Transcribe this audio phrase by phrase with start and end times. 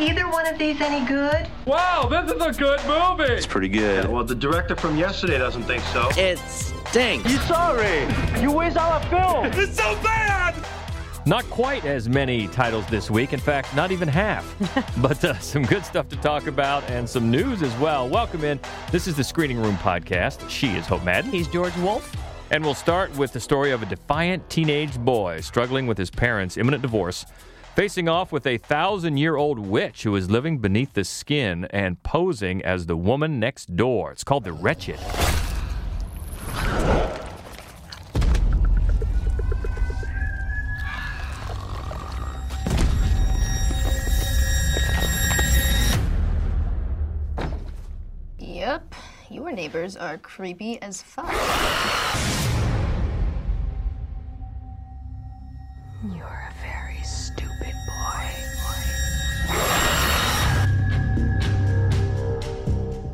[0.00, 1.48] either one of these any good?
[1.66, 3.32] Wow, this is a good movie.
[3.32, 4.08] It's pretty good.
[4.08, 6.08] Well, the director from yesterday doesn't think so.
[6.16, 7.30] It stinks.
[7.30, 8.06] You sorry?
[8.40, 9.46] You waste all our film.
[9.60, 10.54] It's so bad.
[11.26, 13.32] Not quite as many titles this week.
[13.32, 14.46] In fact, not even half.
[15.02, 18.08] but uh, some good stuff to talk about and some news as well.
[18.08, 18.58] Welcome in.
[18.92, 20.48] This is the Screening Room Podcast.
[20.48, 21.30] She is Hope Madden.
[21.30, 22.16] He's George Wolf.
[22.50, 26.56] And we'll start with the story of a defiant teenage boy struggling with his parents'
[26.56, 27.26] imminent divorce,
[27.78, 32.02] facing off with a thousand year old witch who is living beneath the skin and
[32.02, 34.10] posing as the woman next door.
[34.10, 34.98] It's called The Wretched.
[48.40, 48.92] Yep,
[49.30, 52.47] your neighbors are creepy as fuck.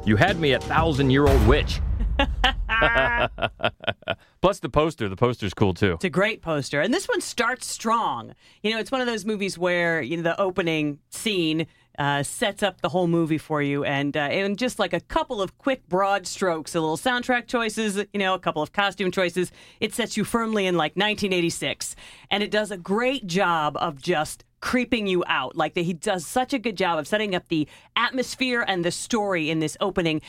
[0.07, 1.81] You had me a thousand year old witch.
[4.43, 5.09] Plus the poster.
[5.09, 5.95] The poster's cool too.
[5.95, 6.83] It's a great poster.
[6.83, 8.35] And this one starts strong.
[8.63, 11.67] You know, it's one of those movies where, you know, the opening scene
[11.99, 13.85] uh, sets up the whole movie for you.
[13.85, 17.97] And, uh, and just like a couple of quick, broad strokes, a little soundtrack choices,
[18.13, 21.97] you know, a couple of costume choices, it sets you firmly in like 1986.
[22.31, 25.55] And it does a great job of just creeping you out.
[25.55, 28.91] Like that he does such a good job of setting up the atmosphere and the
[28.91, 30.23] story in this opening.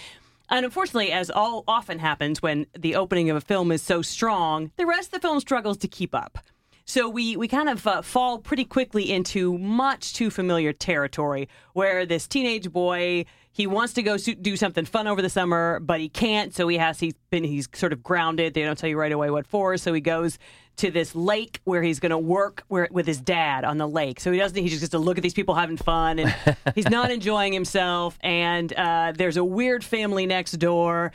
[0.49, 4.71] And unfortunately, as all often happens when the opening of a film is so strong,
[4.75, 6.37] the rest of the film struggles to keep up.
[6.83, 12.05] So we, we kind of uh, fall pretty quickly into much too familiar territory where
[12.05, 16.09] this teenage boy he wants to go do something fun over the summer, but he
[16.09, 16.53] can't.
[16.53, 18.53] So he has he's been he's sort of grounded.
[18.53, 19.77] They don't tell you right away what for.
[19.77, 20.37] So he goes
[20.77, 24.19] to this lake where he's going to work where, with his dad on the lake.
[24.19, 24.57] So he doesn't.
[24.57, 26.35] He just gets to look at these people having fun, and
[26.75, 28.17] he's not enjoying himself.
[28.21, 31.11] And uh, there's a weird family next door,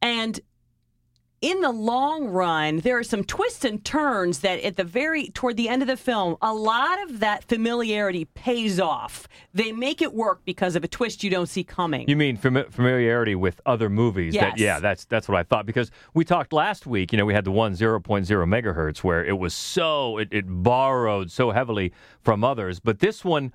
[0.00, 0.38] and
[1.42, 5.56] in the long run, there are some twists and turns that at the very toward
[5.56, 9.26] the end of the film, a lot of that familiarity pays off.
[9.52, 12.08] They make it work because of a twist you don't see coming.
[12.08, 14.34] You mean fam- familiarity with other movies?
[14.34, 14.52] Yes.
[14.52, 17.12] That, yeah, that's that's what I thought because we talked last week.
[17.12, 21.32] You know, we had the one 0.0 megahertz where it was so it, it borrowed
[21.32, 23.52] so heavily from others, but this one.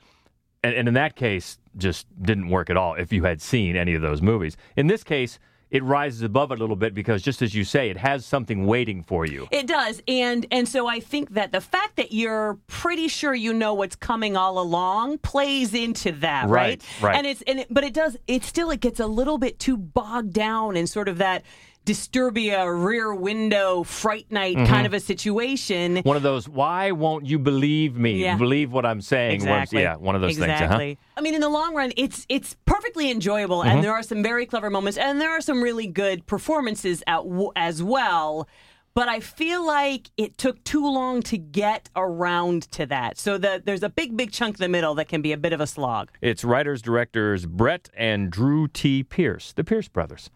[0.63, 3.93] And, and in that case, just didn't work at all if you had seen any
[3.93, 4.57] of those movies.
[4.75, 5.37] In this case,
[5.69, 8.65] it rises above it a little bit because just as you say it has something
[8.65, 9.47] waiting for you.
[9.51, 10.01] It does.
[10.07, 13.95] And and so i think that the fact that you're pretty sure you know what's
[13.95, 17.15] coming all along plays into that right right, right.
[17.17, 19.77] and it's and it, but it does it still it gets a little bit too
[19.77, 21.43] bogged down in sort of that
[21.87, 24.65] Disturbia rear window fright night Mm-hmm.
[24.65, 25.97] kind of a situation.
[26.03, 28.35] one of those why won't you believe me Yeah.
[28.37, 29.81] believe what i'm saying Exactly.
[29.83, 30.77] yeah one of those exactly.
[30.77, 31.19] things uh-huh.
[31.19, 33.69] I mean, in the long run, it's it's perfectly enjoyable, Mm-hmm.
[33.69, 37.23] and there are some very clever moments, and there are some really good performances at,
[37.23, 38.47] w- as well.
[38.93, 43.17] But I feel like it took too long to get around to that.
[43.19, 45.53] So the, there's a big, big chunk in the middle that can be a bit
[45.53, 46.09] of a slog.
[46.21, 50.29] it's writers directors brett and drew t pierce the pierce brothers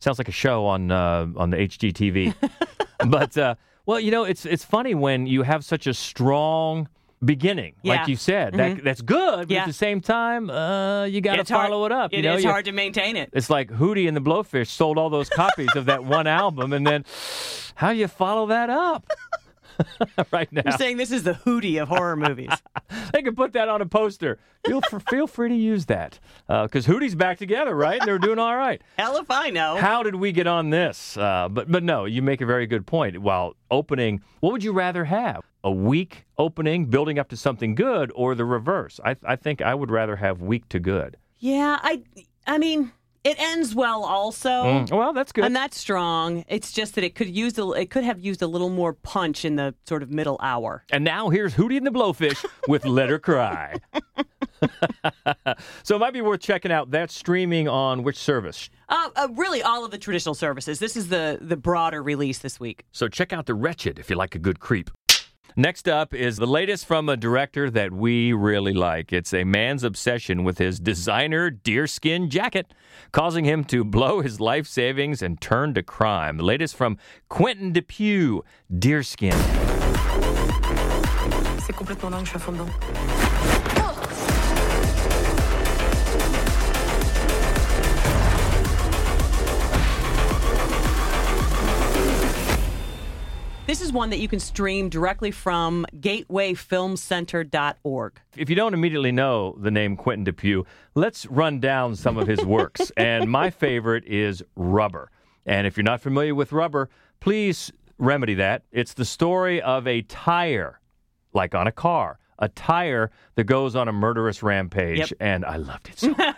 [0.00, 2.34] sounds like a show on uh, on the hgtv
[3.08, 3.54] but uh,
[3.86, 6.88] well you know it's it's funny when you have such a strong
[7.24, 7.94] beginning Yeah.
[7.94, 8.00] Mm-hmm.
[8.02, 9.62] like you said that that's good but Yeah.
[9.62, 12.22] at the same time uh, you got to It's hard- follow it up It you
[12.22, 13.30] know is You- hard to maintain it.
[13.32, 16.86] It's like Hootie and the Blowfish sold all those copies of that one album, and
[16.86, 17.04] then
[17.74, 19.04] how do you follow that up?
[20.32, 22.50] right now, You're saying this is the hootie of horror movies.
[23.12, 24.38] they can put that on a poster.
[24.66, 26.18] Feel fr- feel free to use that
[26.48, 28.00] because Hootie's back together, right?
[28.04, 28.82] They're doing all right.
[28.98, 29.76] Hell if I know.
[29.76, 31.16] How did we get on this?
[31.16, 33.18] Uh, but but no, you make a very good point.
[33.18, 35.44] While opening, what would you rather have?
[35.64, 39.00] A weak opening building up to something good, or the reverse?
[39.04, 41.16] I I think I would rather have weak to good.
[41.38, 42.02] yeah, I
[42.46, 42.92] I mean,
[43.28, 44.48] it ends well also.
[44.48, 45.44] Mm, well, that's good.
[45.44, 46.44] And that's strong.
[46.48, 49.44] It's just that it could use a, it could have used a little more punch
[49.44, 50.84] in the sort of middle hour.
[50.90, 53.76] And now here's Hootie and the Blowfish with Let Her Cry.
[55.82, 56.90] so it might be worth checking out.
[56.90, 58.70] That's streaming on which service?
[58.88, 60.78] Uh, uh, really, all of the traditional services.
[60.78, 62.84] This is the the broader release this week.
[62.92, 64.90] So check out The Wretched if you like a good creep.
[65.58, 69.12] Next up is the latest from a director that we really like.
[69.12, 72.72] It's a man's obsession with his designer deerskin jacket,
[73.10, 76.36] causing him to blow his life savings and turn to crime.
[76.36, 76.96] The latest from
[77.28, 79.34] Quentin Dupieux, Deerskin.
[81.58, 83.27] C'est complètement dingue, je suis à fond dedans.
[93.68, 98.20] This is one that you can stream directly from gatewayfilmcenter.org.
[98.34, 102.42] If you don't immediately know the name Quentin Dupieux, let's run down some of his
[102.42, 102.90] works.
[102.96, 105.10] and my favorite is Rubber.
[105.44, 106.88] And if you're not familiar with Rubber,
[107.20, 108.62] please remedy that.
[108.72, 110.80] It's the story of a tire,
[111.34, 114.98] like on a car, a tire that goes on a murderous rampage.
[114.98, 115.10] Yep.
[115.20, 116.36] And I loved it so much.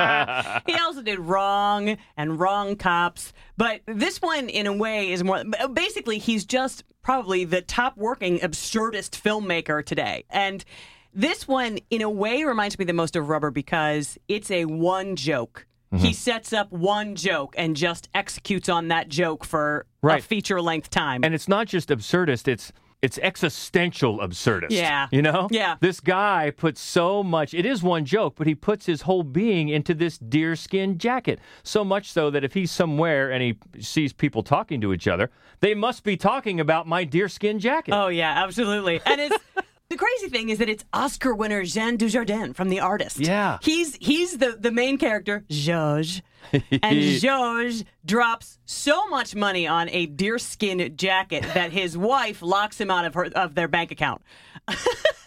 [0.66, 5.42] he also did Wrong and Wrong Cops, but this one, in a way, is more.
[5.72, 10.64] Basically, he's just probably the top working absurdist filmmaker today, and
[11.12, 15.16] this one, in a way, reminds me the most of Rubber because it's a one
[15.16, 15.66] joke.
[15.92, 16.04] Mm-hmm.
[16.04, 20.90] He sets up one joke and just executes on that joke for a feature length
[20.90, 21.24] time.
[21.24, 24.70] and it's not just absurdist, it's it's existential absurdist.
[24.70, 25.08] Yeah.
[25.10, 25.48] You know?
[25.50, 25.76] Yeah.
[25.80, 29.68] This guy puts so much it is one joke, but he puts his whole being
[29.68, 31.40] into this deerskin jacket.
[31.62, 35.30] So much so that if he's somewhere and he sees people talking to each other,
[35.60, 37.94] they must be talking about my deerskin jacket.
[37.94, 39.00] Oh yeah, absolutely.
[39.04, 39.36] And it's
[39.90, 43.18] the crazy thing is that it's Oscar winner Jean Dujardin from The Artist.
[43.18, 43.58] Yeah.
[43.62, 46.22] he's he's the the main character Georges,
[46.52, 52.90] and Georges drops so much money on a deerskin jacket that his wife locks him
[52.90, 54.22] out of her of their bank account.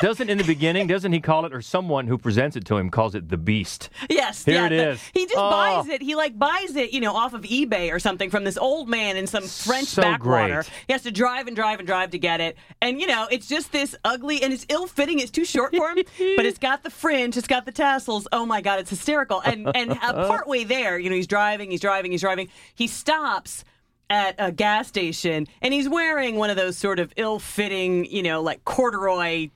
[0.00, 2.90] Doesn't in the beginning, doesn't he call it or someone who presents it to him
[2.90, 3.90] calls it the beast?
[4.10, 5.00] Yes, Here yeah, it the- is.
[5.14, 5.50] He just Oh.
[5.50, 6.02] buys it.
[6.02, 9.16] He like buys it, you know, off of eBay or something from this old man
[9.16, 10.54] in some French So backwater.
[10.62, 10.70] great.
[10.88, 13.46] He has to drive and drive and drive to get it, and you know, it's
[13.46, 15.20] just this ugly and it's ill-fitting.
[15.20, 15.96] It's too short for him,
[16.36, 18.26] but it's got the fringe, it's got the tassels.
[18.32, 19.40] Oh my god, it's hysterical.
[19.40, 19.96] And and uh,
[20.28, 22.48] partway there, you know, he's driving, he's driving, he's driving.
[22.74, 23.64] He stops.
[24.10, 28.42] At a gas station, and he's wearing one of those sort of ill-fitting, you know,
[28.42, 29.48] like corduroy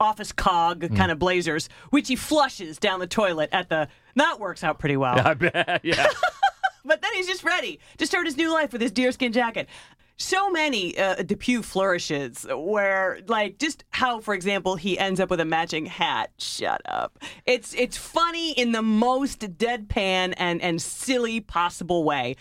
[0.00, 0.96] office cog Hmm.
[0.96, 3.88] kind of blazers, which he flushes down the toilet at the.
[4.16, 5.20] That works out pretty well.
[5.24, 5.80] I bet.
[5.84, 6.06] Yeah.
[6.82, 9.68] But then he's just ready to start his new life with his deerskin jacket.
[10.16, 15.40] So many uh, Dupieux flourishes where, like, just how, for example, he ends up with
[15.40, 16.30] a matching hat.
[16.38, 17.18] Shut up.
[17.44, 22.36] It's it's funny in the most deadpan and and silly possible way.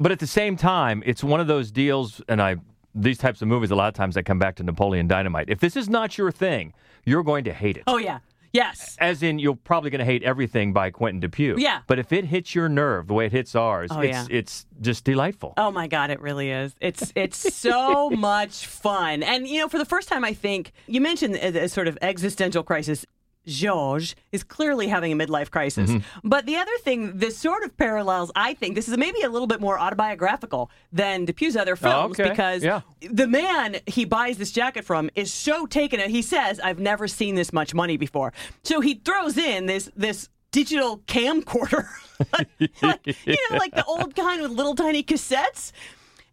[0.00, 2.56] But at the same time, it's one of those deals, and I
[2.92, 5.48] these types of movies a lot of times I come back to Napoleon Dynamite.
[5.48, 6.72] If this is not your thing,
[7.06, 7.84] you're going to hate it.
[7.86, 8.18] Oh yeah,
[8.52, 8.96] yes.
[9.00, 11.56] As in, you're probably going to hate everything by Quentin Dupieux.
[11.58, 11.80] Yeah.
[11.86, 14.36] But if it hits your nerve the way it hits ours, Oh, it's yeah.
[14.38, 15.54] it's just delightful.
[15.56, 16.74] Oh my god, it really is.
[16.80, 19.22] It's it's so much fun.
[19.22, 21.96] And you know, for the first time I think you mentioned a, a sort of
[22.02, 23.06] existential crisis.
[23.46, 25.90] Georges is clearly having a midlife crisis.
[25.90, 26.28] Mm-hmm.
[26.28, 29.46] But the other thing, this sort of parallels, I think, this is maybe a little
[29.46, 32.30] bit more autobiographical than Dupieux's other films Oh, okay.
[32.30, 32.80] because Yeah.
[33.00, 36.00] the man he buys this jacket from is so taken.
[36.00, 38.32] It, he says, "I've never seen this much money before."
[38.64, 41.86] So he throws in this this digital camcorder,
[42.32, 45.72] like, you know, like the old kind with little tiny cassettes.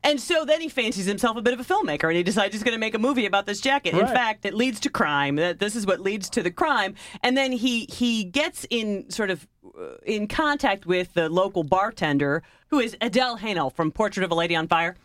[0.03, 2.63] And so then he fancies himself a bit of a filmmaker, and he decides he's
[2.63, 3.93] going to make a movie about this jacket.
[3.93, 5.37] In fact, it leads to crime.
[5.37, 6.95] That this is what leads to the crime.
[7.21, 9.47] And then he he gets in sort of
[9.77, 14.35] uh, in contact with the local bartender, who is Adele Haenel from Portrait of a
[14.35, 14.95] Lady on Fire.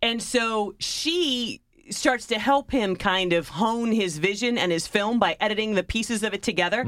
[0.00, 1.60] And so she
[1.90, 5.82] starts to help him kind of hone his vision and his film by editing the
[5.82, 6.86] pieces of it together.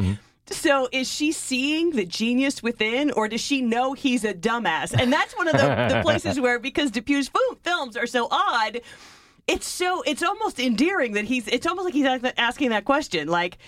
[0.48, 4.93] So is she seeing the genius within, or does she know he's a dumbass?
[4.96, 7.31] And that's one of the, the places where, because Dupieux's
[7.62, 8.81] films are so odd,
[9.48, 11.48] it's so it's almost endearing that he's.
[11.48, 12.06] It's almost like he's
[12.37, 13.58] asking that question, like.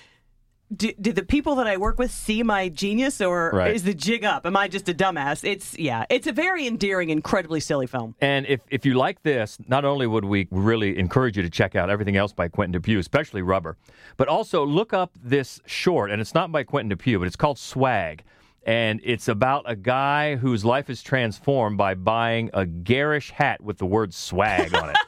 [0.75, 3.75] Do, do the people that I work with see my genius, or Right.
[3.75, 4.45] is the jig up?
[4.45, 5.43] Am I just a dumbass?
[5.43, 8.14] It's yeah, it's a very endearing, incredibly silly film.
[8.21, 11.75] And if, if you like this, not only would we really encourage you to check
[11.75, 13.78] out everything else by Quentin Dupieux, especially Rubber,
[14.19, 17.59] but also look up this short, and it's not by Quentin Dupieux, but it's called
[17.59, 18.23] Swag.
[18.66, 23.78] And it's about a guy whose life is transformed by buying a garish hat with
[23.78, 24.97] the word swag on it.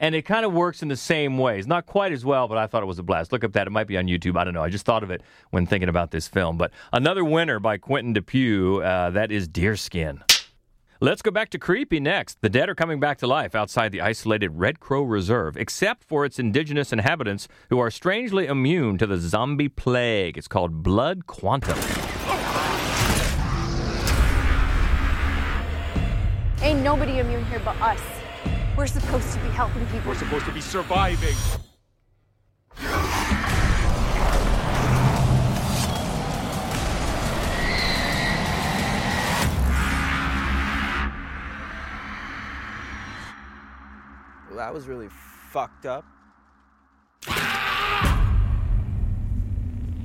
[0.00, 1.66] And it kind of works in the same ways.
[1.66, 3.32] Not quite as well, but I thought it was a blast.
[3.32, 3.66] Look up that.
[3.66, 4.38] It might be on YouTube.
[4.38, 4.62] I don't know.
[4.62, 6.56] I just thought of it when thinking about this film.
[6.56, 10.22] But another winner by Quentin Dupieux, uh, that is Deerskin.
[11.00, 12.40] Let's go back to Creepy next.
[12.40, 16.24] The dead are coming back to life outside the isolated Red Crow Reserve, except for
[16.24, 20.36] its indigenous inhabitants who are strangely immune to the zombie plague.
[20.36, 21.78] It's called Blood Quantum.
[26.60, 28.17] Ain't nobody immune here but us.
[28.78, 30.08] We're supposed to be helping people.
[30.08, 31.34] We're supposed to be surviving.
[44.46, 45.08] Well, that was really
[45.50, 46.04] fucked up.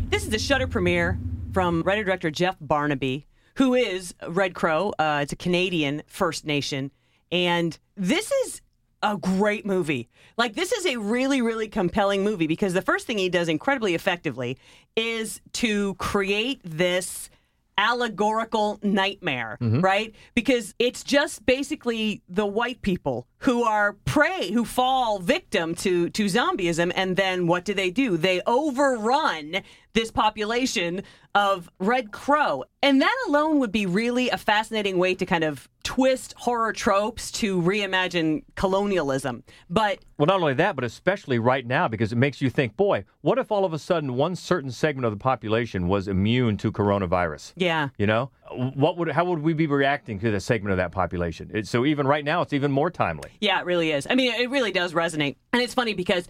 [0.10, 1.20] This is the Shudder premiere
[1.54, 4.96] from writer director Jeff Barnaby, who is Red Crow.
[4.98, 6.90] Uh, it's a Canadian First Nation,
[7.32, 8.63] and this is
[9.04, 10.10] a great movie.
[10.38, 13.94] Like this is a really really compelling movie because the first thing he does incredibly
[13.94, 14.58] effectively
[14.96, 17.30] is to create this
[17.78, 19.82] allegorical nightmare, mm-hmm.
[19.82, 20.14] right?
[20.36, 26.26] Because it's just basically the white people who are prey, who fall victim to to
[26.26, 28.18] zombieism and then what do they do?
[28.18, 29.62] They overrun
[29.94, 31.04] this population
[31.36, 32.64] of red crow.
[32.82, 37.32] And that alone would be really a fascinating way to kind of twist horror tropes
[37.32, 39.44] to reimagine colonialism.
[39.70, 43.06] But Well, not only that, but especially right now, because it makes you think, boy,
[43.22, 46.72] what if all of a sudden one certain segment of the population was immune to
[46.72, 47.54] coronavirus?
[47.56, 47.90] yeah.
[47.98, 51.50] You know, what would how would we be reacting to the segment of that population?
[51.54, 53.32] It, so even right now, it's even more timely.
[53.42, 54.06] Yeah, it really is.
[54.10, 55.38] I mean, it really does resonate.
[55.52, 56.28] And it's funny because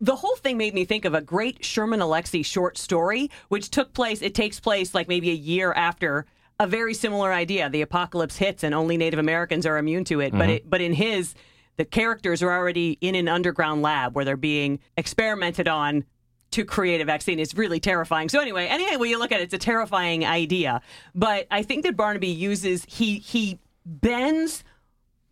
[0.00, 3.92] the whole thing made me think of a great Sherman Alexie short story, which took
[3.94, 6.26] place, it takes place like maybe a year after
[6.58, 7.68] a very similar idea.
[7.70, 10.32] The apocalypse hits and only Native Americans are immune to it.
[10.32, 10.50] But mm-hmm.
[10.50, 11.34] it, but in his,
[11.76, 16.04] the characters are already in an underground lab where they're being experimented on
[16.52, 18.28] to create a vaccine It's really terrifying.
[18.28, 20.80] So anyway, anyway, when you look at it, it's a terrifying idea.
[21.14, 24.64] But I think that Barnaby uses he he bends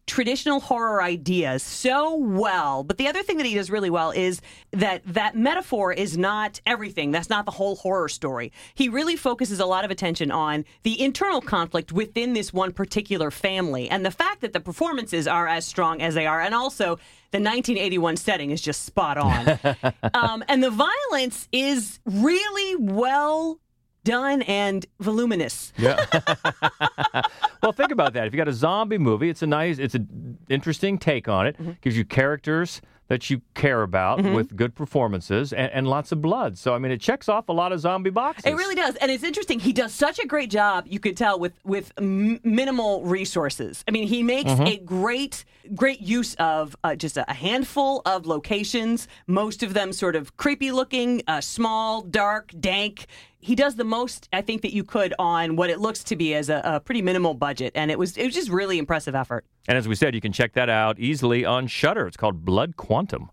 [0.07, 2.85] traditional horror ideas so well.
[2.85, 4.41] But the other thing that he does really well is
[4.73, 7.11] that that metaphor is not everything.
[7.11, 8.53] That's not the whole horror story.
[8.75, 13.31] He really focuses a lot of attention on the internal conflict within this one particular
[13.31, 16.99] family and the fact that the performances are as strong as they are and also
[17.31, 19.59] the 1981 setting is just spot on.
[20.15, 23.59] um, and the violence is really well
[24.05, 25.73] done and voluminous.
[25.77, 26.05] Yeah.
[27.63, 28.27] well, think about that.
[28.27, 31.71] If you got a zombie movie, it's a nice, it's an interesting take on Mm-hmm.
[31.71, 31.81] it.
[31.81, 36.57] Gives you characters that you care about with good performances and, and lots of blood.
[36.57, 38.47] So I mean, it checks off a lot of zombie boxes.
[38.51, 39.61] It really does, and it's interesting.
[39.61, 40.87] He does such a great job.
[40.89, 43.85] You could tell with with m- minimal resources.
[43.87, 45.45] I mean, he makes a great
[45.75, 49.07] great use of uh, just a handful of locations.
[49.27, 53.07] Most of them sort of creepy looking, uh, small, dark, dank.
[53.45, 56.35] He does the most I think that you could on what it looks to be
[56.35, 59.45] as a, a pretty minimal budget, and it was it was just really impressive effort.
[59.69, 62.07] And as we said, you can check that out easily on Shudder.
[62.07, 63.31] It's called Blood Quantum.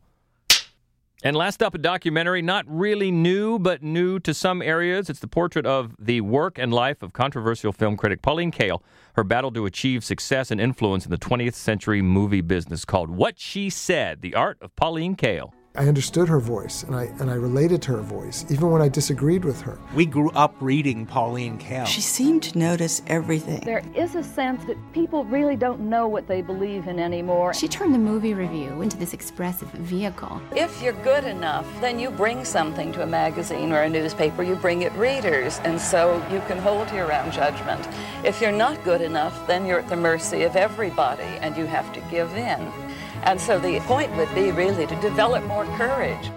[1.23, 5.09] And last up, a documentary not really new, but new to some areas.
[5.09, 8.81] It's the portrait of the work and life of controversial film critic Pauline Kael,
[9.15, 13.39] her battle to achieve success and influence in the 20th century movie business called What
[13.39, 15.53] She Said The Art of Pauline Kael.
[15.73, 18.89] I understood her voice and I and I related to her voice, even when I
[18.89, 19.79] disagreed with her.
[19.95, 21.85] We grew up reading Pauline Kael.
[21.85, 23.61] She seemed to notice everything.
[23.61, 27.53] There is a sense that people really don't know what they believe in anymore.
[27.53, 30.41] She turned the movie review into this expressive vehicle.
[30.53, 34.55] If you're good enough, then you bring something to a magazine or a newspaper, you
[34.57, 37.87] bring it readers, and so you can hold your own judgment.
[38.25, 41.93] If you're not good enough, then you're at the mercy of everybody and you have
[41.93, 42.90] to give in.
[43.23, 46.31] And so the point would be really to develop more courage.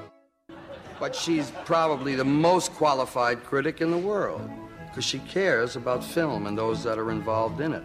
[1.00, 4.48] But she's probably the most qualified critic in the world
[4.88, 7.82] because she cares about film and those that are involved in it.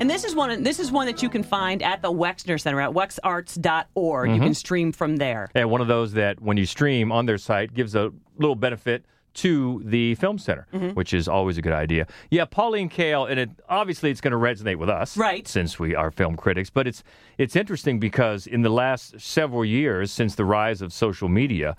[0.00, 0.64] And this is one.
[0.64, 4.30] This is one that you can find at the Wexner Center at wexarts.org.
[4.30, 4.42] You Mhm.
[4.42, 5.48] can stream from there.
[5.54, 9.04] And one of those that, when you stream on their site, gives a little benefit
[9.34, 10.94] to the film center, Mhm.
[10.94, 12.06] which is always a good idea.
[12.30, 15.46] Yeah, Pauline Kael, and it obviously it's going to resonate with us, right?
[15.46, 17.02] Since we are film critics, but it's
[17.38, 21.76] it's interesting because in the last several years, since the rise of social media.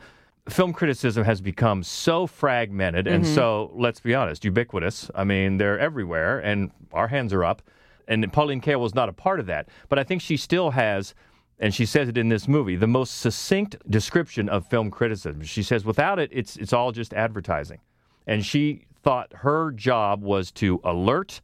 [0.47, 3.31] Film criticism has become so fragmented and Mm-hmm.
[3.31, 3.35] Mhm.
[3.35, 5.09] so, let's be honest, ubiquitous.
[5.15, 7.63] I mean, they're everywhere, and our hands are up.
[8.07, 9.67] And Pauline Kael was not a part of that.
[9.89, 11.15] But I think she still has
[11.59, 15.41] and she says it in this movie, the most succinct description of film criticism.
[15.43, 17.79] She says, without it, it's it's all just advertising.
[18.27, 21.41] And she thought her job was to alert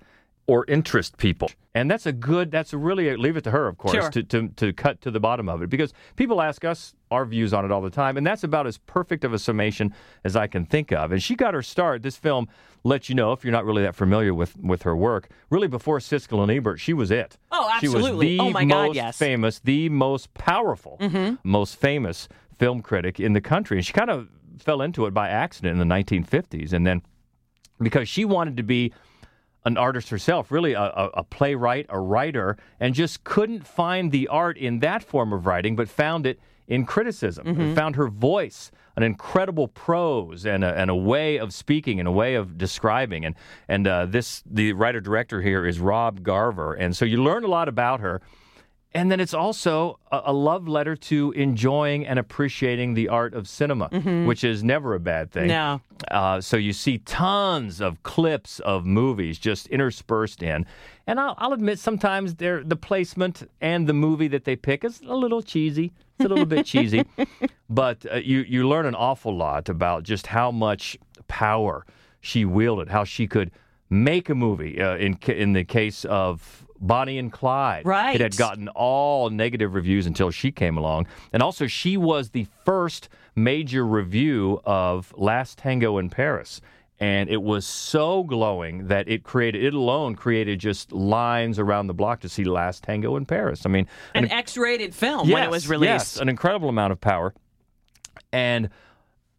[0.48, 1.50] or interest people.
[1.76, 4.10] And that's a good, that's a really, leave it to her, of course, Sure.
[4.10, 5.70] to, to, to cut to the bottom of it.
[5.70, 8.18] Because people ask us our views on it all the time.
[8.18, 11.12] And that's about as perfect of a summation as I can think of.
[11.12, 12.02] And she got her start.
[12.02, 12.48] This film
[12.84, 16.00] lets you know, if you're not really that familiar with, with her work, really before
[16.00, 17.38] Siskel and Ebert, she was it.
[17.52, 18.38] Oh, She was absolutely.
[18.38, 19.18] the Oh, my God, most yes.
[19.18, 21.38] famous, the most powerful, Mhm.
[21.44, 22.28] most famous
[22.58, 23.78] film critic in the country.
[23.78, 26.72] And she kind of fell into it by accident in the 1950s.
[26.74, 27.02] And then
[27.80, 28.94] because she wanted to be
[29.64, 30.82] an artist herself, really a,
[31.14, 35.76] a playwright, a writer, and just couldn't find the art in that form of writing,
[35.76, 36.40] but found it
[36.72, 37.46] in criticism.
[37.46, 37.76] Mhm.
[37.76, 42.12] Found her voice, an incredible prose, and a, and a way of speaking, and a
[42.24, 43.26] way of describing.
[43.26, 43.36] And
[43.68, 47.48] and uh, this the writer director here is Rob Garver, and so you learn a
[47.60, 48.22] lot about her.
[48.94, 53.48] and then it's also a, a love letter to enjoying and appreciating the art of
[53.48, 54.26] cinema, Mhm.
[54.28, 55.48] which is never a bad thing.
[55.48, 55.80] No.
[56.12, 60.66] Uh, so you see tons of clips of movies just interspersed in,
[61.08, 65.16] and I'll, I'll admit sometimes the placement and the movie that they pick is a
[65.16, 65.94] little cheesy.
[66.22, 67.04] It's a little bit cheesy,
[67.70, 70.98] but uh, you you learn an awful lot about just how much
[71.28, 71.86] power
[72.20, 73.52] she wielded, how she could
[73.90, 74.80] make a movie.
[74.82, 78.16] Uh, in in the case of Bonnie and Clyde, Right.
[78.16, 82.46] It had gotten all negative reviews until she came along, and also she was the
[82.66, 86.62] first major review of Last Tango in Paris.
[87.02, 91.96] And it was so glowing that it created, it alone created just lines around the
[91.96, 93.66] block to see Last Tango in Paris.
[93.66, 95.90] I mean, An X-rated film when it was released.
[95.90, 97.34] Yes, an incredible amount of power.
[98.32, 98.70] And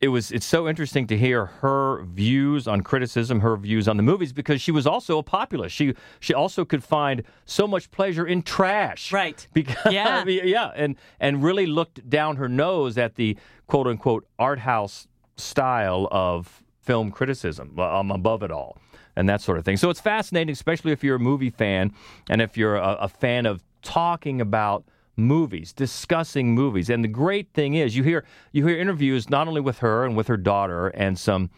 [0.01, 4.03] it was it's so interesting to hear her views on criticism, her views on the
[4.03, 5.77] movies because she was also a populist.
[5.77, 9.13] She she also could find so much pleasure in trash.
[9.13, 9.47] Right.
[9.55, 10.25] Because Yeah.
[10.27, 13.37] yeah, and and really looked down her nose at the
[13.69, 18.79] quote unquote art house style of film criticism um, above it all
[19.17, 19.77] and that sort of thing.
[19.77, 21.93] So it's fascinating, especially if you're a movie fan
[22.29, 24.85] and if you're a, a fan of talking about
[25.17, 26.89] movies, discussing movies.
[26.89, 30.17] And the great thing is, you hear you hear interviews not only with her and
[30.17, 31.51] with her daughter, and some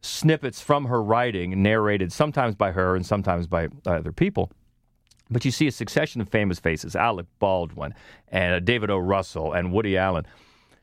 [0.00, 4.50] snippets from her writing narrated sometimes by her and sometimes by other people.
[5.28, 7.94] But you see a succession of famous faces: Alec Baldwin
[8.28, 8.98] and uh, David O.
[8.98, 10.26] Russell and Woody Allen.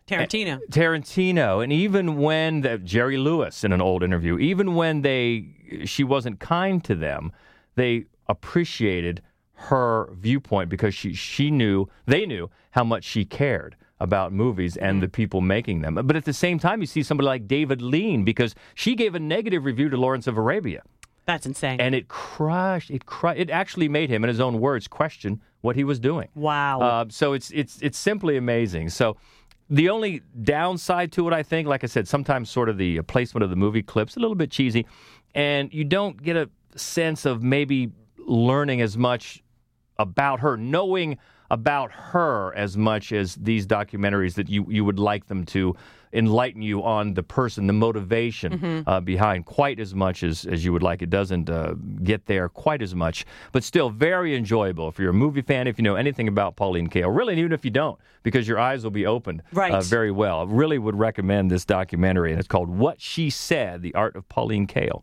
[0.08, 0.60] Tarantino.
[0.70, 5.48] Tarantino, and even when the, Jerry Lewis in an old interview, even when they
[5.86, 7.32] she wasn't kind to them,
[7.76, 9.22] they appreciated
[9.54, 15.02] her viewpoint because she she knew they knew how much she cared about movies and
[15.02, 15.96] the people making them.
[15.96, 19.20] But at the same time, you see somebody like David Lean because she gave a
[19.20, 20.82] negative review to Lawrence of Arabia.
[21.26, 21.80] That's insane.
[21.80, 22.92] And it crushed.
[22.92, 23.04] It
[23.38, 26.28] It actually made him, in his own words, question what he was doing.
[26.36, 26.82] Wow.
[26.82, 28.90] Uh, so it's it's it's simply amazing.
[28.90, 29.16] So
[29.74, 33.04] the only downside to it, I think, like I said, sometimes sort of the uh,
[33.04, 34.86] placement of the movie clips a little bit cheesy,
[35.34, 39.44] and you don't get a sense of maybe learning as much
[39.98, 41.18] about her, knowing
[41.50, 45.76] about her as much as these documentaries that you you would like them to
[46.14, 48.84] enlighten you on the person, the motivation Mhm.
[48.86, 51.02] uh, behind quite as much as, as you would like.
[51.02, 54.88] It doesn't uh, get there quite as much, but still very enjoyable.
[54.88, 57.66] If you're a movie fan, if you know anything about Pauline Kael, really, even if
[57.66, 59.72] you don't, because your eyes will be opened Right.
[59.74, 60.42] uh, very well.
[60.42, 64.30] I really would recommend this documentary, and it's called What She Said The Art of
[64.30, 65.02] Pauline Kael.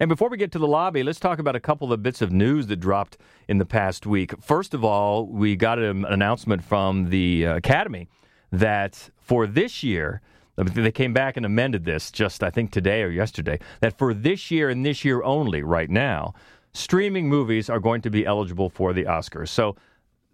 [0.00, 2.22] And before we get to the lobby, let's talk about a couple of the bits
[2.22, 4.32] of news that dropped in the past week.
[4.40, 8.06] First of all, we got an announcement from the uh, Academy
[8.50, 10.20] that for this year,
[10.56, 14.50] they came back and amended this just, I think, today or yesterday, that for this
[14.50, 16.34] year and this year only, right now,
[16.72, 19.48] streaming movies are going to be eligible for the Oscars.
[19.48, 19.76] So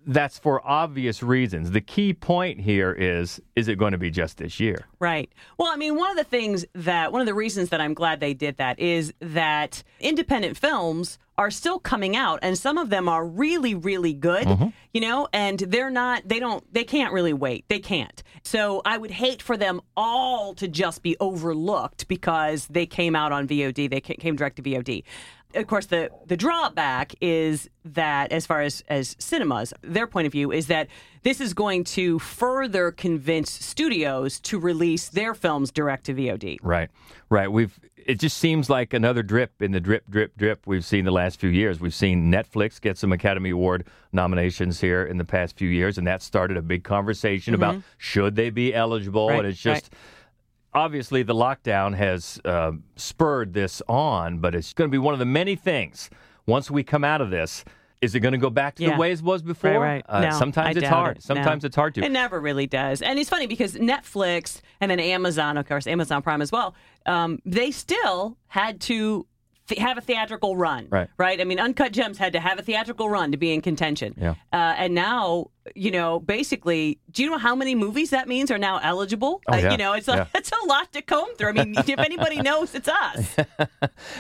[0.07, 1.71] that's for obvious reasons.
[1.71, 4.87] The key point here is is it going to be just this year?
[4.99, 5.31] Right.
[5.59, 8.21] Well, I mean, one of the things that, one of the reasons that I'm glad
[8.21, 13.09] they did that is that independent films are still coming out and some of them
[13.09, 14.69] are really, really good, Mm-hmm.
[14.93, 17.65] you know, and they're not, they don't, they can't really wait.
[17.69, 18.23] They can't.
[18.43, 23.33] So I would hate for them all to just be overlooked because they came out
[23.33, 25.03] on VOD, they came direct to VOD.
[25.55, 30.33] Of course, the, the drawback is that, as far as, as cinemas, their point of
[30.33, 30.89] view is that
[31.23, 36.59] this is going to further convince studios to release their films direct to VOD.
[36.61, 36.91] Right,
[37.31, 37.51] right.
[37.51, 41.11] We've it just seems like another drip in the drip, drip, drip we've seen the
[41.11, 41.81] last few years.
[41.81, 46.07] We've seen Netflix get some Academy Award nominations here in the past few years, and
[46.07, 47.83] that started a big conversation about Mhm.
[47.99, 49.29] should they be eligible.
[49.29, 49.93] Right, and it's just
[50.73, 55.21] obviously the lockdown has uh, spurred this on, but it's going to be one of
[55.21, 56.11] the many things
[56.47, 57.65] once we come out of this.
[58.05, 58.93] Is it going to go back to Yeah.
[58.93, 59.71] the way it was before?
[59.73, 60.05] Right, right.
[60.09, 61.17] Uh, No, sometimes I it's hard.
[61.17, 61.23] it.
[61.23, 61.67] Sometimes No.
[61.67, 62.05] it's hard to.
[62.05, 63.03] It never really does.
[63.03, 66.75] And it's funny because Netflix and then Amazon, of course, Amazon Prime as well,
[67.07, 69.27] um, they still had to
[69.69, 70.87] th- have a theatrical run.
[70.91, 71.09] Right.
[71.17, 71.41] Right?
[71.41, 74.15] I mean, Uncut Gems had to have a theatrical run to be in contention.
[74.21, 74.35] Yeah.
[74.53, 78.59] Uh, and now, you know, basically, do you know how many movies that means are
[78.59, 79.41] now eligible?
[79.49, 80.27] Oh, Uh, you know, it's a, Yeah.
[80.35, 81.49] it's a lot to comb through.
[81.49, 83.37] I mean, if anybody knows, it's us.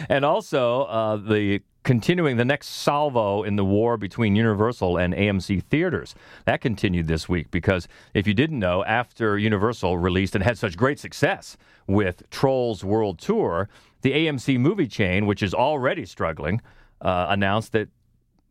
[0.09, 5.63] and also uh, the continuing the next salvo in the war between Universal and AMC
[5.65, 6.15] theaters.
[6.47, 10.77] That continued this week because if you didn't know, after Universal released and had such
[10.77, 13.69] great success with Trolls World Tour,
[14.03, 16.61] the AMC movie chain, which is already struggling,
[17.01, 17.89] uh, announced that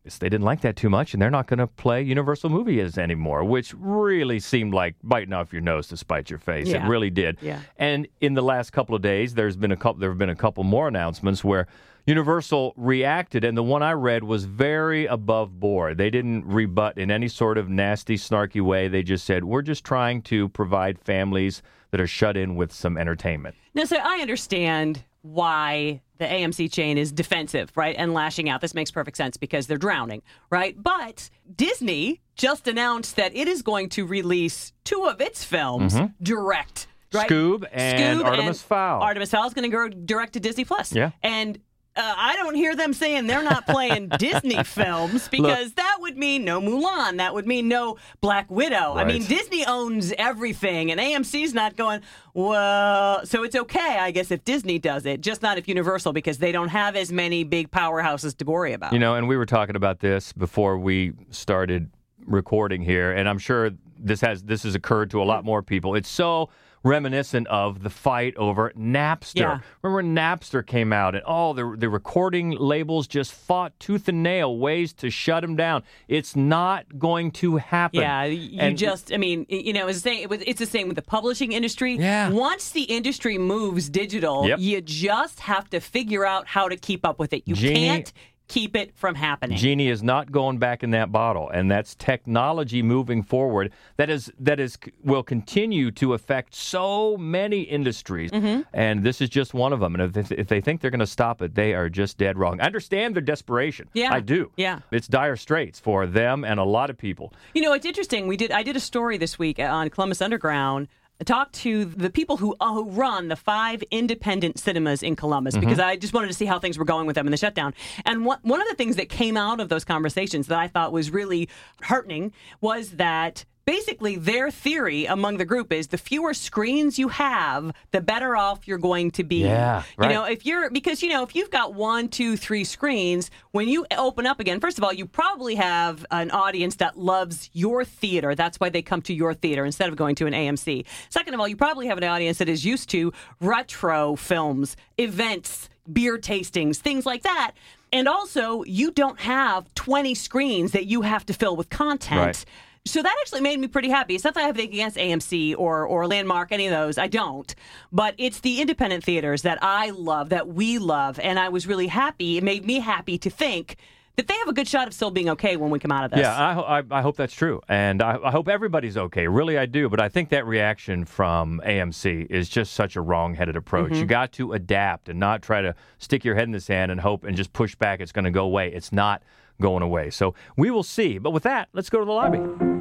[0.04, 3.42] they didn't like that too much, and they're not going to play Universal movies anymore,
[3.42, 6.68] which really seemed like biting off your nose to spite your face.
[6.68, 6.84] Yeah.
[6.84, 7.38] It really did.
[7.40, 7.60] Yeah.
[7.78, 10.00] And in the last couple of days, there's been a couple.
[10.00, 11.66] There have been a couple more announcements where
[12.06, 15.96] Universal reacted, and the one I read was very above board.
[15.96, 18.88] They didn't rebut in any sort of nasty, snarky way.
[18.88, 21.62] They just said, "We're just trying to provide families
[21.92, 26.96] that are shut in with some entertainment." Now, so I understand why the AMC chain
[26.98, 28.60] is defensive, right, and lashing out.
[28.60, 30.74] This makes perfect sense because they're drowning, right?
[30.80, 36.14] But Disney just announced that it is going to release two of its films Mhm.
[36.22, 36.86] direct.
[37.12, 37.28] Right?
[37.30, 39.02] Scoob and Scoob Artemis and Fowl.
[39.02, 40.92] Artemis Fowl is going to go direct to Disney Plus.
[40.92, 41.10] Yeah.
[41.22, 41.58] And
[41.96, 46.44] uh, I don't hear them saying they're not playing Disney films because that would mean
[46.44, 47.18] no Mulan.
[47.18, 48.94] That would mean no Black Widow.
[48.94, 52.00] I mean, Disney owns everything, and AMC's not going,
[52.32, 56.38] well, so it's okay, I guess, if Disney does it, just not if Universal because
[56.38, 58.92] they don't have as many big powerhouses to worry about.
[58.92, 61.90] You know, and we were talking about this before we started
[62.26, 65.94] recording here, and I'm sure this has this has occurred to a lot more people.
[65.94, 66.50] It's so
[66.84, 69.40] reminiscent of the fight over Napster.
[69.40, 69.58] Yeah.
[69.82, 74.22] Remember when Napster came out and all the the recording labels just fought tooth and
[74.22, 75.82] nail ways to shut them down.
[76.08, 78.00] It's not going to happen.
[78.00, 80.66] Yeah, you And- just, I mean, you know, it's the same, it was- it's the
[80.66, 81.96] same with the publishing industry.
[81.96, 82.28] Yeah.
[82.30, 84.58] Once the industry moves digital, Yep.
[84.60, 87.42] you just have to figure out how to keep up with it.
[87.46, 88.12] You Jeannie- can't
[88.48, 89.56] keep it from happening.
[89.56, 93.72] Genie is not going back in that bottle, and that's technology moving forward.
[93.96, 98.62] That is that is will continue to affect so many industries, Mm-hmm.
[98.72, 99.94] and this is just one of them.
[99.94, 102.60] And if, if they think they're going to stop it, they are just dead wrong.
[102.60, 103.88] I understand their desperation.
[103.94, 104.12] Yeah.
[104.12, 104.50] I do.
[104.56, 104.80] Yeah.
[104.90, 107.32] it's dire straits for them and a lot of people.
[107.54, 108.26] You know, it's interesting.
[108.26, 108.50] We did.
[108.50, 110.88] I did a story this week on Columbus Underground.
[111.20, 115.56] I talked to the people who, uh, who run the five independent cinemas in Columbus
[115.56, 117.72] because I just wanted to see how things were going with them in the shutdown.
[118.04, 120.92] And one, one of the things that came out of those conversations that I thought
[120.92, 121.48] was really
[121.82, 127.72] heartening was that basically their theory among the group is the fewer screens you have,
[127.92, 129.42] the better off you're going to be.
[129.42, 133.30] Yeah, You know, if you're because you know if you've got one, two, three screens,
[133.52, 137.50] when you open up again, first of all, you probably have an audience that loves
[137.52, 138.34] your theater.
[138.34, 140.84] That's why they come to your theater instead of going to an AMC.
[141.08, 145.68] Second of all, you probably have an audience that is used to retro films, events,
[145.90, 147.52] beer tastings, things like that.
[147.92, 152.20] And also, you don't have 20 screens that you have to fill with content.
[152.20, 152.44] Right.
[152.86, 154.14] So that actually made me pretty happy.
[154.14, 156.98] It's not that I have anything against AMC or or Landmark, any of those.
[156.98, 157.52] I don't.
[157.90, 161.86] But it's the independent theaters that I love, that we love, and I was really
[161.86, 162.36] happy.
[162.36, 163.76] It made me happy to think
[164.16, 166.10] that they have a good shot of still being okay when we come out of
[166.10, 166.20] this.
[166.20, 169.26] Yeah, I, I, I hope that's true, and I, I hope everybody's okay.
[169.28, 169.88] Really, I do.
[169.88, 173.92] But I think that reaction from AMC is just such a wrong-headed approach.
[173.92, 173.96] Mhm.
[174.00, 177.00] You got to adapt and not try to stick your head in the sand and
[177.00, 178.00] hope and just push back.
[178.00, 178.70] It's going to go away.
[178.74, 179.22] It's not
[179.60, 180.10] going away.
[180.10, 181.16] So we will see.
[181.18, 182.73] But with that, let's go to the lobby.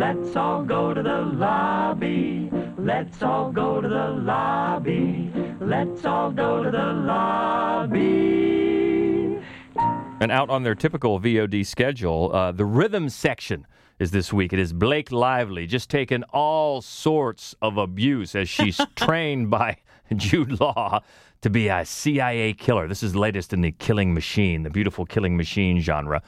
[0.00, 2.50] Let's all go to the lobby.
[2.78, 5.30] Let's all go to the lobby.
[5.60, 8.00] Let's all go to the lobby.
[10.22, 13.66] And out on their typical VOD schedule, uh, the rhythm section
[13.98, 14.54] is this week.
[14.54, 19.76] It is Blake Lively, just taking all sorts of abuse as she's trained by
[20.16, 21.00] Jude Law
[21.42, 22.88] to be a CIA killer.
[22.88, 26.22] This is latest in the Killing Machine, the beautiful Killing Machine genre.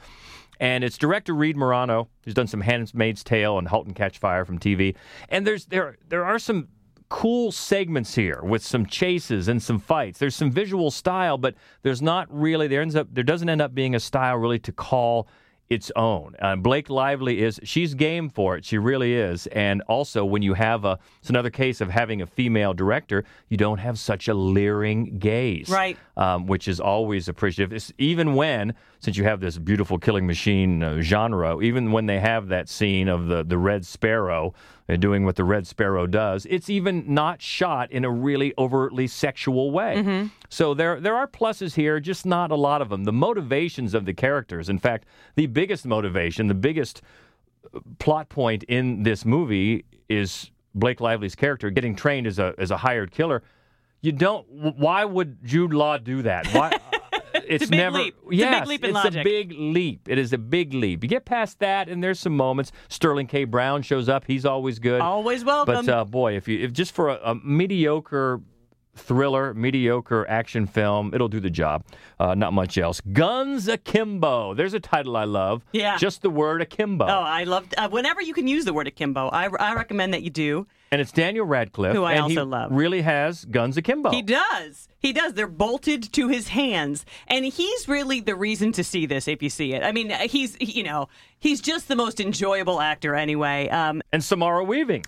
[0.63, 4.45] And it's director Reed Morano, who's done some Handmaid's Tale and *Halt and Catch Fire*
[4.45, 4.95] from TV.
[5.27, 6.69] And there's there there are some
[7.09, 10.19] cool segments here with some chases and some fights.
[10.19, 13.75] There's some visual style, but there's not really there ends up there doesn't end up
[13.75, 15.27] being a style really to call
[15.73, 16.35] its own.
[16.39, 18.63] Uh, Blake Lively is she's game for it.
[18.63, 19.47] She really is.
[19.47, 23.57] And also when you have a it's another case of having a female director, you
[23.57, 25.69] don't have such a leering gaze.
[25.69, 25.97] Right.
[26.15, 27.73] Um, which is always appreciative.
[27.73, 32.19] It's, even when since you have this beautiful killing machine uh, genre, even when they
[32.19, 34.53] have that scene of the the red sparrow
[34.87, 39.71] doing what the red sparrow does, it's even not shot in a really overtly sexual
[39.71, 39.95] way.
[39.97, 40.27] Mm-hmm.
[40.49, 43.03] So there there are pluses here, just not a lot of them.
[43.03, 47.01] The motivations of the characters, in fact, the biggest motivation, the biggest
[47.73, 52.71] uh, plot point in this movie is Blake Lively's character getting trained as a as
[52.71, 53.43] a hired killer.
[54.01, 54.45] You don't.
[54.49, 56.47] Why would Jude Law do that?
[56.47, 56.77] Why?
[57.55, 57.97] It's, a big never.
[57.97, 58.15] leap.
[58.15, 60.09] It's a big Yes, leap in it's a big leap.
[60.09, 61.03] It is a big leap.
[61.03, 62.71] You get past that, and there's some moments.
[62.89, 63.43] Sterling K.
[63.45, 64.25] Brown shows up.
[64.27, 65.01] He's always good.
[65.01, 65.85] Always welcome.
[65.85, 68.41] But uh, boy, if you if just for a, a mediocre
[68.95, 71.13] thriller, mediocre action film.
[71.13, 71.83] It'll do the job.
[72.19, 73.01] Uh, not much else.
[73.11, 74.53] Guns Akimbo.
[74.53, 75.63] There's a title I love.
[75.71, 75.97] Yeah.
[75.97, 77.05] Just the word akimbo.
[77.05, 79.29] Oh, I love uh, whenever you can use the word akimbo.
[79.29, 80.67] I, I recommend that you do.
[80.91, 81.95] And it's Daniel Radcliffe.
[81.95, 82.71] Who I and also he love.
[82.71, 84.11] really has guns akimbo.
[84.11, 84.87] He does.
[84.99, 85.33] He does.
[85.33, 87.03] They're bolted to his hands.
[87.27, 89.83] And he's really the reason to see this if you see it.
[89.83, 93.69] I mean, he's, you know, he's just the most enjoyable actor anyway.
[93.69, 95.03] Um, and Samara Weaving.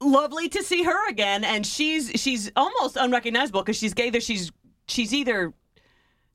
[0.00, 1.44] Lovely to see her again.
[1.44, 4.50] And she's she's almost unrecognizable because she's either she's
[4.88, 5.52] she's either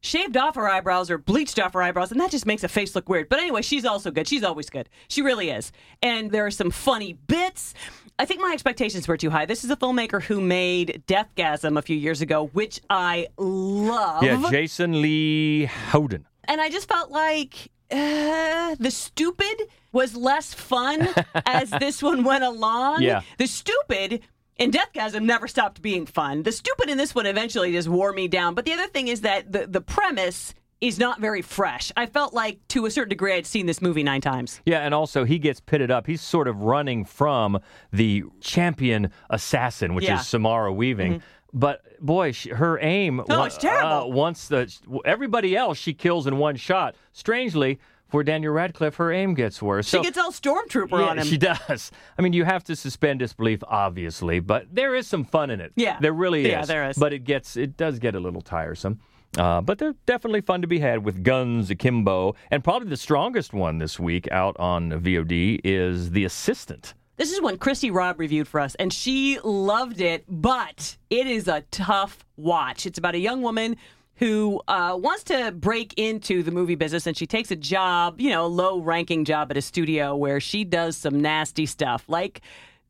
[0.02, 2.96] shaved off her eyebrows or bleached off her eyebrows, and that just makes a face
[2.96, 3.28] look weird.
[3.28, 4.28] But anyway, she's also good.
[4.28, 4.88] She's always good.
[5.08, 5.72] She really is.
[6.02, 7.74] And there are some funny bits.
[8.18, 9.46] I think my expectations were too high.
[9.46, 14.24] This is a filmmaker who made Deathgasm a few years ago, which I love.
[14.24, 16.26] Yeah, Jason Lee Howden.
[16.46, 21.08] And I just felt like uh, the stupid was less fun
[21.48, 23.02] as this one went along.
[23.02, 23.22] Yeah.
[23.40, 24.22] The stupid
[24.58, 26.44] in Deathgasm never stopped being fun.
[26.44, 28.54] The stupid in this one eventually just wore me down.
[28.54, 31.92] But the other thing is that the, the premise is not very fresh.
[31.98, 34.62] I felt like to a certain degree I'd seen this movie nine times.
[34.66, 36.06] Yeah, and also he gets pitted up.
[36.06, 37.60] He's sort of running from
[37.92, 40.20] the champion assassin, which Yeah.
[40.20, 41.24] is Samara Weaving.
[41.54, 43.22] But boy, she, her aim.
[43.30, 43.90] Oh, it's terrible.
[43.90, 44.70] Uh, once the
[45.06, 46.96] everybody else she kills in one shot.
[47.14, 47.80] Strangely,
[48.16, 49.86] for Daniel Radcliffe, her aim gets worse.
[49.88, 51.26] She So- gets all stormtrooper yeah, on him.
[51.28, 51.92] She does.
[52.18, 55.74] I mean, you have to suspend disbelief, obviously, but there is some fun in it.
[55.76, 55.98] Yeah.
[56.00, 56.68] there really Yeah, is.
[56.70, 56.98] there is.
[56.98, 59.00] But it gets, it does get a little tiresome.
[59.38, 63.52] Uh, but they're definitely fun to be had with Guns Akimbo, and probably the strongest
[63.54, 66.94] one this week out on VOD is The Assistant.
[67.18, 71.48] This is one Christy Robb reviewed for us, and she loved it, but it is
[71.50, 72.86] a tough watch.
[72.86, 73.76] It's about a young woman
[74.18, 78.30] who uh, wants to break into the movie business, and she takes a job, you
[78.30, 82.42] know, a low ranking job at a studio where she does some nasty stuff, like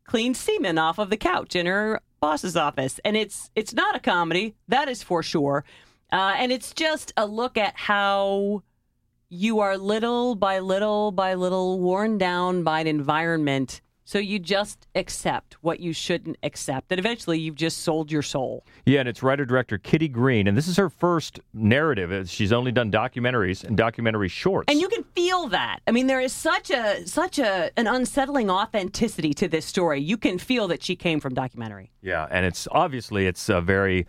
[0.06, 3.00] clean semen off of the couch in her boss's office.
[3.04, 5.66] And it's it's not a comedy, that is for sure.
[6.12, 8.64] Uh, and it's just a look at how
[9.30, 13.82] you are little by little by little worn down by an environment.
[14.08, 16.91] So you just accept what you shouldn't accept.
[16.91, 18.63] And eventually you've just sold your soul.
[18.86, 22.12] Yeah, and it's writer director Kitty Green, and this is her first narrative.
[22.12, 24.72] Uh, She's only done documentaries and documentary shorts.
[24.72, 25.80] And you can feel that.
[25.88, 30.02] I mean, there is such a such a an unsettling authenticity to this story.
[30.02, 31.91] You can feel that she came from documentary.
[32.02, 34.06] Yeah, and it's obviously it's a very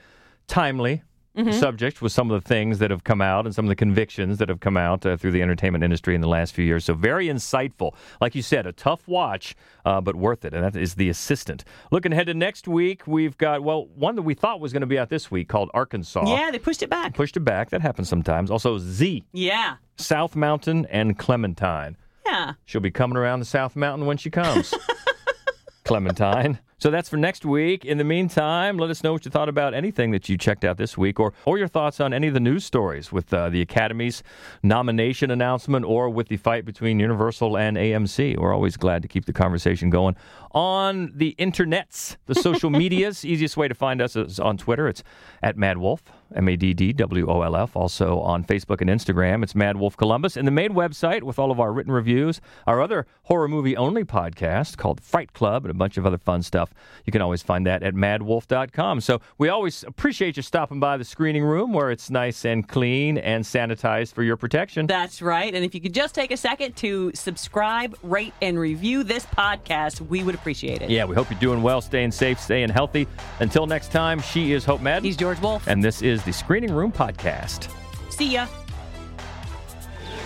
[0.46, 1.02] timely
[1.36, 1.52] Mhm.
[1.52, 4.38] subject with some of the things that have come out and some of the convictions
[4.38, 6.84] that have come out uh, through the entertainment industry in the last few years.
[6.86, 7.92] So very insightful.
[8.20, 10.54] Like you said, a tough watch, uh, but worth it.
[10.54, 11.64] And that is The Assistant.
[11.90, 14.86] Looking ahead to next week, we've got well one that we thought was going to
[14.86, 16.24] be out this week called Arkansas.
[16.26, 17.14] Yeah, they pushed it back.
[17.14, 17.70] Pushed it back.
[17.70, 18.50] That happens sometimes.
[18.50, 19.76] Also Z, Yeah.
[19.98, 21.96] South Mountain, and Clementine.
[22.24, 22.54] Yeah.
[22.64, 24.74] She'll be coming around the South Mountain when she comes.
[25.84, 26.58] Clementine.
[26.78, 27.86] So that's for next week.
[27.86, 30.76] In the meantime, let us know what you thought about anything that you checked out
[30.76, 33.62] this week or, or your thoughts on any of the news stories with uh, the
[33.62, 34.22] Academy's
[34.62, 38.36] nomination announcement or with the fight between Universal and AMC.
[38.36, 40.16] We're always glad to keep the conversation going
[40.52, 43.24] on the internets, the social medias.
[43.24, 44.86] Easiest way to find us is on Twitter.
[44.86, 45.02] It's
[45.42, 46.00] at MaddWolf,
[46.34, 47.76] M A D D W O L F.
[47.76, 50.36] Also on Facebook and Instagram, it's MaddWolf Columbus.
[50.36, 54.04] And the main website with all of our written reviews, our other horror movie only
[54.04, 56.72] podcast called Fright Club, and a bunch of other fun stuff.
[57.04, 59.00] You can always find that at maddwolf.com.
[59.00, 63.18] So we always appreciate you stopping by the screening room where it's nice and clean
[63.18, 64.86] and sanitized for your protection.
[64.86, 65.54] That's right.
[65.54, 70.00] And if you could just take a second to subscribe, rate, and review this podcast,
[70.00, 70.90] we would appreciate it.
[70.90, 73.06] Yeah, we hope you're doing well, staying safe, staying healthy.
[73.40, 75.04] Until next time, she is Hope Madden.
[75.04, 75.66] He's George Wolf.
[75.66, 77.70] And this is the Screening Room Podcast.
[78.10, 78.46] See ya.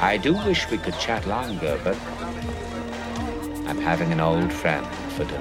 [0.00, 1.96] I do wish we could chat longer, but
[3.68, 5.40] I'm having an old friend for dinner.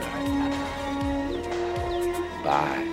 [2.43, 2.88] Bye.